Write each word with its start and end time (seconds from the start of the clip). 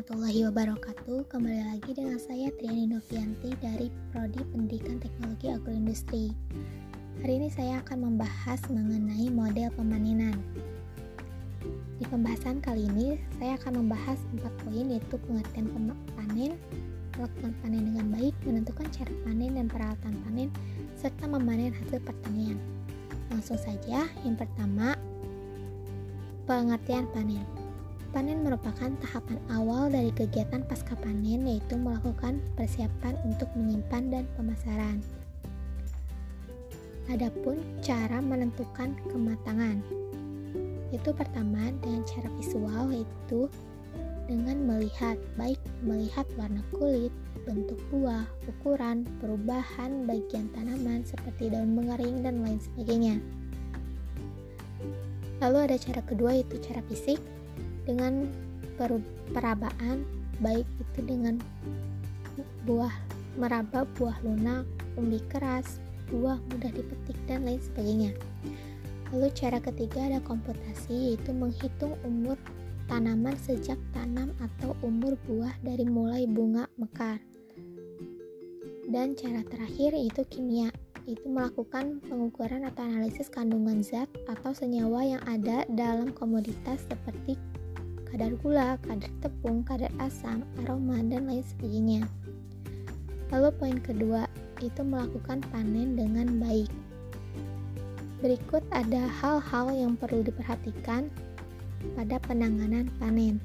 warahmatullahi 0.00 0.48
wabarakatuh. 0.48 1.28
Kembali 1.28 1.60
lagi 1.60 1.92
dengan 1.92 2.16
saya 2.16 2.48
Triani 2.56 2.88
Novianti 2.88 3.52
dari 3.60 3.92
Prodi 4.08 4.40
Pendidikan 4.48 4.96
Teknologi 4.96 5.52
Agroindustri. 5.52 6.32
Hari 7.20 7.36
ini 7.36 7.52
saya 7.52 7.84
akan 7.84 8.08
membahas 8.08 8.64
mengenai 8.72 9.28
model 9.28 9.68
pemanenan 9.76 10.40
Di 12.00 12.08
pembahasan 12.08 12.64
kali 12.64 12.88
ini 12.88 13.20
saya 13.36 13.60
akan 13.60 13.84
membahas 13.84 14.16
empat 14.32 14.48
poin 14.64 14.88
yaitu 14.88 15.20
pengertian 15.20 15.68
panen 16.16 16.56
Melakukan 17.20 17.52
panen 17.60 17.92
dengan 17.92 18.06
baik, 18.16 18.32
menentukan 18.48 18.88
cara 18.96 19.12
panen 19.28 19.52
dan 19.52 19.68
peralatan 19.68 20.16
panen 20.24 20.48
Serta 20.96 21.28
memanen 21.28 21.76
hasil 21.76 22.00
pertanian. 22.00 22.56
Langsung 23.28 23.60
saja, 23.60 24.08
yang 24.24 24.40
pertama 24.40 24.96
Pengertian 26.48 27.04
panen 27.12 27.59
Panen 28.10 28.42
merupakan 28.42 28.90
tahapan 28.98 29.38
awal 29.54 29.86
dari 29.86 30.10
kegiatan 30.10 30.66
pasca 30.66 30.98
panen 30.98 31.46
yaitu 31.46 31.78
melakukan 31.78 32.42
persiapan 32.58 33.14
untuk 33.22 33.46
menyimpan 33.54 34.10
dan 34.10 34.24
pemasaran. 34.34 34.98
Adapun 37.06 37.62
cara 37.78 38.18
menentukan 38.18 38.98
kematangan 39.14 39.78
itu 40.90 41.10
pertama 41.14 41.70
dengan 41.78 42.02
cara 42.02 42.26
visual 42.34 42.90
yaitu 42.90 43.46
dengan 44.26 44.58
melihat 44.62 45.14
baik 45.38 45.58
melihat 45.86 46.26
warna 46.34 46.66
kulit, 46.74 47.14
bentuk 47.46 47.78
buah, 47.94 48.26
ukuran, 48.50 49.06
perubahan 49.22 50.06
bagian 50.10 50.50
tanaman 50.50 51.06
seperti 51.06 51.50
daun 51.50 51.78
mengering 51.78 52.26
dan 52.26 52.42
lain 52.42 52.58
sebagainya. 52.58 53.22
Lalu 55.38 55.58
ada 55.70 55.76
cara 55.78 56.02
kedua 56.02 56.34
yaitu 56.34 56.58
cara 56.58 56.82
fisik 56.90 57.22
dengan 57.90 58.30
perabaan 59.34 60.06
baik 60.38 60.64
itu 60.78 61.00
dengan 61.02 61.42
buah 62.62 62.94
meraba 63.34 63.82
buah 63.98 64.14
lunak, 64.22 64.62
umbi 64.94 65.18
keras, 65.26 65.82
buah 66.14 66.38
mudah 66.54 66.70
dipetik 66.70 67.18
dan 67.26 67.42
lain 67.42 67.58
sebagainya. 67.58 68.14
Lalu 69.10 69.28
cara 69.34 69.58
ketiga 69.58 70.06
ada 70.06 70.22
komputasi 70.22 71.10
yaitu 71.10 71.34
menghitung 71.34 71.98
umur 72.06 72.38
tanaman 72.86 73.34
sejak 73.42 73.78
tanam 73.90 74.30
atau 74.38 74.78
umur 74.86 75.18
buah 75.26 75.54
dari 75.66 75.82
mulai 75.82 76.30
bunga 76.30 76.70
mekar. 76.78 77.18
Dan 78.90 79.14
cara 79.18 79.42
terakhir 79.46 79.94
yaitu 79.94 80.22
kimia, 80.26 80.70
itu 81.06 81.26
melakukan 81.26 81.98
pengukuran 82.06 82.66
atau 82.66 82.86
analisis 82.86 83.30
kandungan 83.30 83.82
zat 83.82 84.10
atau 84.30 84.54
senyawa 84.54 85.02
yang 85.02 85.22
ada 85.26 85.66
dalam 85.70 86.14
komoditas 86.14 86.82
seperti 86.86 87.38
kadar 88.10 88.34
gula, 88.42 88.76
kadar 88.82 89.10
tepung, 89.22 89.62
kadar 89.62 89.90
asam, 90.02 90.42
aroma, 90.62 90.98
dan 91.06 91.30
lain 91.30 91.46
sebagainya. 91.46 92.02
Lalu 93.30 93.48
poin 93.54 93.78
kedua, 93.78 94.26
itu 94.60 94.82
melakukan 94.82 95.40
panen 95.54 95.94
dengan 95.94 96.42
baik. 96.42 96.68
Berikut 98.20 98.60
ada 98.74 99.08
hal-hal 99.08 99.72
yang 99.72 99.96
perlu 99.96 100.20
diperhatikan 100.20 101.08
pada 101.96 102.20
penanganan 102.20 102.90
panen. 103.00 103.40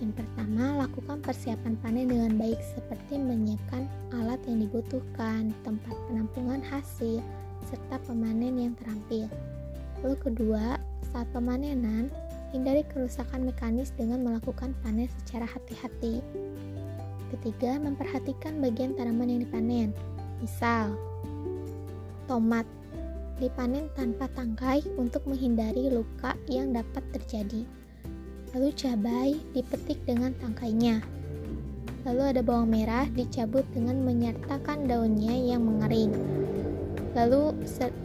Yang 0.00 0.20
pertama, 0.20 0.84
lakukan 0.84 1.20
persiapan 1.24 1.76
panen 1.80 2.08
dengan 2.08 2.36
baik 2.36 2.60
seperti 2.76 3.20
menyiapkan 3.20 3.88
alat 4.16 4.40
yang 4.48 4.64
dibutuhkan, 4.64 5.52
tempat 5.64 5.96
penampungan 6.08 6.60
hasil, 6.60 7.24
serta 7.68 7.96
pemanen 8.08 8.56
yang 8.56 8.72
terampil. 8.80 9.28
Lalu 10.00 10.16
kedua, 10.20 10.80
saat 11.12 11.28
pemanenan, 11.32 12.08
Hindari 12.50 12.82
kerusakan 12.90 13.46
mekanis 13.46 13.94
dengan 13.94 14.26
melakukan 14.26 14.74
panen 14.82 15.06
secara 15.22 15.46
hati-hati. 15.46 16.18
Ketiga, 17.30 17.78
memperhatikan 17.78 18.58
bagian 18.58 18.98
tanaman 18.98 19.30
yang 19.30 19.40
dipanen. 19.46 19.88
Misal, 20.42 20.98
tomat 22.26 22.66
dipanen 23.38 23.86
tanpa 23.94 24.26
tangkai 24.34 24.82
untuk 24.98 25.22
menghindari 25.30 25.94
luka 25.94 26.34
yang 26.50 26.74
dapat 26.74 27.06
terjadi. 27.14 27.62
Lalu 28.50 28.68
cabai 28.74 29.38
dipetik 29.54 30.02
dengan 30.02 30.34
tangkainya. 30.42 30.98
Lalu 32.02 32.34
ada 32.34 32.42
bawang 32.42 32.66
merah 32.66 33.06
dicabut 33.14 33.62
dengan 33.70 34.02
menyertakan 34.02 34.90
daunnya 34.90 35.54
yang 35.54 35.62
mengering. 35.62 36.10
Lalu 37.14 37.54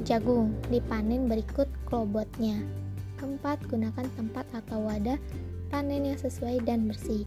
jagung 0.05 0.53
dipanen 0.69 1.25
berikut 1.25 1.65
klobotnya. 1.89 2.84
Keempat, 3.15 3.63
gunakan 3.71 4.07
tempat 4.15 4.45
atau 4.51 4.83
wadah 4.85 5.19
panen 5.71 6.07
yang 6.07 6.19
sesuai 6.19 6.63
dan 6.67 6.87
bersih. 6.87 7.23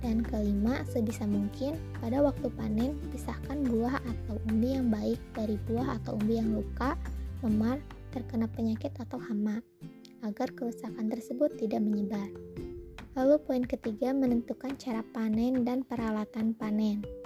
Dan 0.00 0.24
kelima, 0.24 0.80
sebisa 0.88 1.28
mungkin 1.28 1.76
pada 2.00 2.24
waktu 2.24 2.48
panen 2.56 2.96
pisahkan 3.12 3.60
buah 3.68 4.00
atau 4.00 4.40
umbi 4.48 4.74
yang 4.80 4.88
baik 4.88 5.20
dari 5.36 5.60
buah 5.68 6.00
atau 6.00 6.16
umbi 6.16 6.40
yang 6.40 6.56
luka, 6.56 6.96
memar, 7.44 7.76
terkena 8.08 8.48
penyakit 8.48 8.96
atau 8.96 9.20
hama, 9.20 9.60
agar 10.24 10.48
kerusakan 10.56 11.12
tersebut 11.12 11.52
tidak 11.60 11.84
menyebar. 11.84 12.32
Lalu 13.12 13.36
poin 13.44 13.64
ketiga, 13.66 14.16
menentukan 14.16 14.78
cara 14.80 15.04
panen 15.12 15.68
dan 15.68 15.84
peralatan 15.84 16.56
panen. 16.56 17.19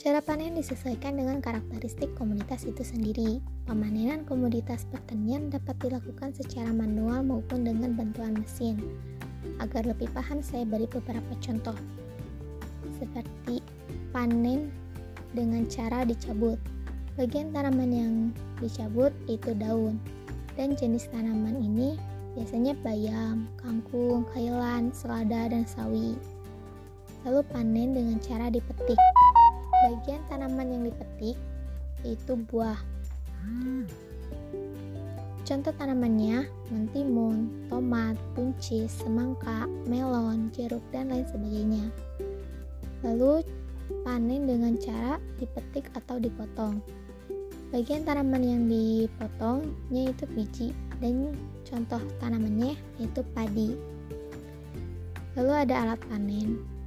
Cara 0.00 0.24
panen 0.24 0.56
disesuaikan 0.56 1.20
dengan 1.20 1.44
karakteristik 1.44 2.16
komunitas 2.16 2.64
itu 2.64 2.80
sendiri. 2.80 3.44
Pemanenan 3.68 4.24
komoditas 4.24 4.88
pertanian 4.88 5.52
dapat 5.52 5.76
dilakukan 5.76 6.32
secara 6.32 6.72
manual 6.72 7.20
maupun 7.20 7.68
dengan 7.68 7.92
bantuan 7.92 8.32
mesin. 8.32 8.80
Agar 9.60 9.84
lebih 9.84 10.08
paham, 10.16 10.40
saya 10.40 10.64
beri 10.64 10.88
beberapa 10.88 11.36
contoh. 11.44 11.76
Seperti 12.96 13.60
panen 14.08 14.72
dengan 15.36 15.68
cara 15.68 16.08
dicabut. 16.08 16.56
Bagian 17.20 17.52
tanaman 17.52 17.92
yang 17.92 18.14
dicabut 18.56 19.12
itu 19.28 19.52
daun. 19.52 20.00
Dan 20.56 20.80
jenis 20.80 21.12
tanaman 21.12 21.60
ini 21.60 22.00
biasanya 22.40 22.72
bayam, 22.80 23.44
kangkung, 23.60 24.24
kailan, 24.32 24.96
selada, 24.96 25.52
dan 25.52 25.68
sawi. 25.68 26.16
Lalu 27.28 27.44
panen 27.52 27.92
dengan 27.92 28.16
cara 28.16 28.48
dipetik 28.48 28.96
bagian 29.80 30.20
tanaman 30.28 30.68
yang 30.68 30.82
dipetik 30.88 31.36
yaitu 32.04 32.32
buah. 32.48 32.76
Contoh 35.44 35.74
tanamannya 35.74 36.46
mentimun, 36.70 37.66
tomat, 37.66 38.14
buncis, 38.36 39.02
semangka, 39.02 39.66
melon, 39.88 40.52
jeruk, 40.54 40.84
dan 40.94 41.10
lain 41.10 41.26
sebagainya. 41.26 41.90
Lalu 43.02 43.42
panen 44.06 44.46
dengan 44.46 44.78
cara 44.78 45.18
dipetik 45.40 45.90
atau 45.96 46.22
dipotong. 46.22 46.78
Bagian 47.74 48.06
tanaman 48.06 48.42
yang 48.46 48.62
dipotongnya 48.70 50.14
itu 50.14 50.24
biji 50.30 50.68
dan 51.02 51.34
contoh 51.66 52.02
tanamannya 52.22 52.78
yaitu 53.00 53.24
padi. 53.34 53.74
Lalu 55.34 55.52
ada 55.66 55.74
alat 55.82 56.00
panen. 56.06 56.79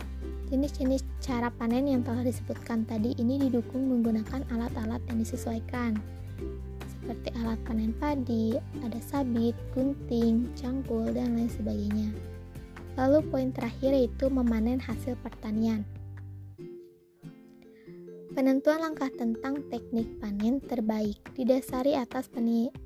Jenis-jenis 0.53 1.01
cara 1.17 1.49
panen 1.49 1.89
yang 1.89 2.05
telah 2.05 2.21
disebutkan 2.21 2.85
tadi 2.85 3.17
ini 3.17 3.41
didukung 3.41 3.89
menggunakan 3.89 4.45
alat-alat 4.53 5.01
yang 5.09 5.17
disesuaikan, 5.17 5.97
seperti 6.85 7.33
alat 7.41 7.57
panen 7.65 7.89
padi, 7.97 8.53
ada 8.85 9.01
sabit, 9.01 9.57
gunting, 9.73 10.45
cangkul, 10.53 11.09
dan 11.09 11.33
lain 11.33 11.49
sebagainya. 11.49 12.13
Lalu 13.01 13.25
poin 13.33 13.49
terakhir 13.49 13.97
yaitu 13.97 14.29
memanen 14.29 14.77
hasil 14.77 15.17
pertanian. 15.25 15.81
Penentuan 18.37 18.85
langkah 18.85 19.09
tentang 19.09 19.65
teknik 19.73 20.21
panen 20.21 20.61
terbaik 20.61 21.17
didasari 21.33 21.97
atas 21.97 22.29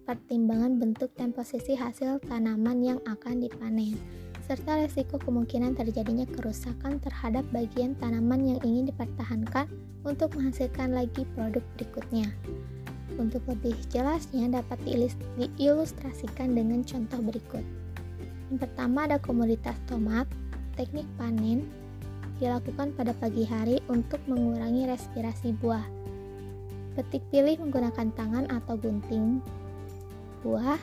pertimbangan 0.08 0.80
bentuk 0.80 1.12
dan 1.20 1.36
posisi 1.36 1.76
hasil 1.76 2.24
tanaman 2.32 2.80
yang 2.80 3.00
akan 3.04 3.44
dipanen 3.44 4.00
serta 4.48 4.80
resiko 4.80 5.20
kemungkinan 5.20 5.76
terjadinya 5.76 6.24
kerusakan 6.24 7.04
terhadap 7.04 7.44
bagian 7.52 8.00
tanaman 8.00 8.56
yang 8.56 8.60
ingin 8.64 8.88
dipertahankan 8.88 9.68
untuk 10.08 10.32
menghasilkan 10.40 10.96
lagi 10.96 11.28
produk 11.36 11.60
berikutnya. 11.76 12.32
Untuk 13.20 13.44
lebih 13.44 13.76
jelasnya 13.92 14.48
dapat 14.48 14.80
diilustrasikan 14.88 16.56
dengan 16.56 16.80
contoh 16.88 17.20
berikut. 17.20 17.66
Yang 18.48 18.60
pertama 18.64 19.04
ada 19.12 19.20
komoditas 19.20 19.76
tomat. 19.92 20.24
Teknik 20.80 21.10
panen 21.20 21.68
dilakukan 22.40 22.94
pada 22.96 23.12
pagi 23.18 23.44
hari 23.44 23.84
untuk 23.92 24.22
mengurangi 24.30 24.88
respirasi 24.88 25.58
buah. 25.60 25.84
Petik 26.96 27.26
pilih 27.34 27.58
menggunakan 27.68 28.14
tangan 28.14 28.46
atau 28.48 28.78
gunting 28.80 29.42
buah 30.46 30.78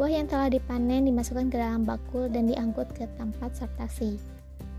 Buah 0.00 0.16
yang 0.16 0.32
telah 0.32 0.48
dipanen 0.48 1.12
dimasukkan 1.12 1.52
ke 1.52 1.60
dalam 1.60 1.84
bakul 1.84 2.24
dan 2.32 2.48
diangkut 2.48 2.88
ke 2.96 3.04
tempat 3.20 3.52
sortasi. 3.52 4.16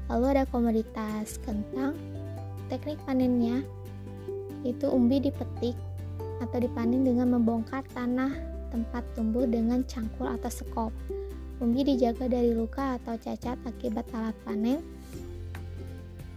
Lalu 0.10 0.26
ada 0.34 0.50
komoditas 0.50 1.38
kentang. 1.46 1.94
Teknik 2.74 2.98
panennya 3.06 3.62
itu 4.66 4.90
umbi 4.90 5.22
dipetik 5.22 5.78
atau 6.42 6.58
dipanen 6.58 7.06
dengan 7.06 7.38
membongkar 7.38 7.86
tanah 7.94 8.34
tempat 8.74 9.06
tumbuh 9.14 9.46
dengan 9.46 9.86
cangkul 9.86 10.26
atau 10.26 10.50
sekop. 10.50 10.90
Umbi 11.62 11.86
dijaga 11.86 12.26
dari 12.26 12.58
luka 12.58 12.98
atau 12.98 13.14
cacat 13.14 13.62
akibat 13.70 14.10
alat 14.18 14.34
panen. 14.42 14.82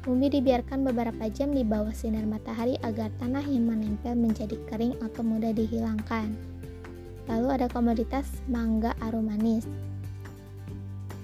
Umbi 0.05 0.29
dibiarkan 0.29 0.85
beberapa 0.85 1.25
jam 1.33 1.57
di 1.57 1.65
bawah 1.65 1.97
sinar 1.97 2.29
matahari 2.29 2.77
agar 2.85 3.09
tanah 3.17 3.49
yang 3.49 3.65
menempel 3.65 4.13
menjadi 4.13 4.61
kering 4.69 5.01
atau 5.01 5.25
mudah 5.25 5.57
dihilangkan. 5.57 6.54
Lalu 7.25 7.49
ada 7.61 7.67
komoditas 7.73 8.29
mangga 8.47 8.93
arum 9.01 9.33
manis. 9.33 9.65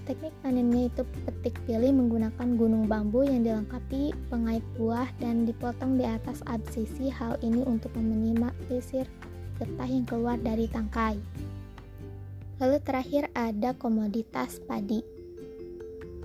Teknik 0.08 0.34
panennya 0.42 0.90
itu 0.90 1.06
petik 1.22 1.54
pilih 1.70 1.94
menggunakan 1.94 2.48
gunung 2.58 2.90
bambu 2.90 3.22
yang 3.22 3.46
dilengkapi 3.46 4.10
pengait 4.26 4.64
buah 4.74 5.06
dan 5.22 5.46
dipotong 5.46 6.00
di 6.00 6.08
atas 6.08 6.42
absisi. 6.50 7.12
Hal 7.14 7.38
ini 7.46 7.62
untuk 7.62 7.94
meminimalisir 7.94 9.06
getah 9.60 9.86
yang 9.86 10.02
keluar 10.08 10.34
dari 10.40 10.66
tangkai. 10.66 11.14
Lalu 12.58 12.76
terakhir 12.82 13.30
ada 13.38 13.76
komoditas 13.76 14.58
padi. 14.66 15.04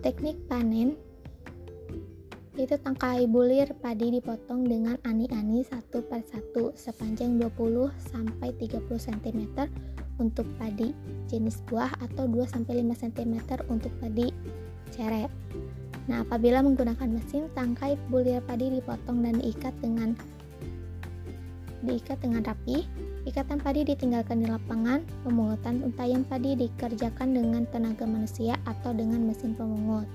Teknik 0.01 0.39
panen 0.49 0.97
itu 2.55 2.79
tangkai 2.79 3.27
bulir 3.27 3.67
padi 3.83 4.15
dipotong 4.15 4.63
dengan 4.63 4.95
ani-ani 5.03 5.61
satu 5.67 5.99
per 6.07 6.23
satu 6.23 6.71
sepanjang 6.71 7.35
20 7.35 7.91
sampai 8.11 8.55
30 8.55 8.87
cm 8.87 9.41
untuk 10.23 10.47
padi 10.55 10.95
jenis 11.27 11.59
buah 11.67 11.91
atau 11.99 12.25
2 12.31 12.47
sampai 12.47 12.79
5 12.79 13.03
cm 13.03 13.35
untuk 13.67 13.91
padi 13.99 14.31
ceret. 14.95 15.27
Nah, 16.07 16.23
apabila 16.23 16.61
menggunakan 16.61 17.09
mesin, 17.09 17.49
tangkai 17.57 17.99
bulir 18.07 18.39
padi 18.45 18.71
dipotong 18.79 19.25
dan 19.25 19.41
diikat 19.41 19.73
dengan 19.83 20.15
diikat 21.83 22.17
dengan 22.23 22.41
rapi 22.45 22.87
Ikatan 23.25 23.57
padi 23.57 23.81
ditinggalkan 23.81 24.45
di 24.45 24.47
lapangan, 24.53 25.01
pemungutan 25.25 25.81
untayan 25.81 26.21
padi 26.21 26.53
dikerjakan 26.53 27.33
dengan 27.33 27.65
tenaga 27.73 28.05
manusia 28.05 28.53
atau 28.69 28.93
dengan 28.93 29.25
mesin 29.25 29.57
pemungut. 29.57 30.05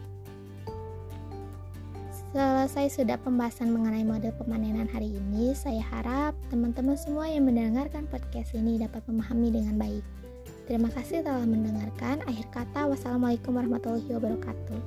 Selesai 2.31 3.03
sudah 3.03 3.19
pembahasan 3.19 3.75
mengenai 3.75 4.07
model 4.07 4.31
pemanenan 4.39 4.87
hari 4.95 5.11
ini, 5.11 5.51
saya 5.51 5.83
harap 5.83 6.39
teman-teman 6.47 6.95
semua 6.95 7.27
yang 7.27 7.51
mendengarkan 7.51 8.07
podcast 8.07 8.55
ini 8.55 8.79
dapat 8.79 9.03
memahami 9.11 9.51
dengan 9.51 9.75
baik. 9.75 10.07
Terima 10.71 10.95
kasih 10.95 11.27
telah 11.27 11.43
mendengarkan. 11.43 12.23
Akhir 12.31 12.47
kata, 12.55 12.87
wassalamualaikum 12.87 13.51
warahmatullahi 13.59 14.15
wabarakatuh. 14.15 14.79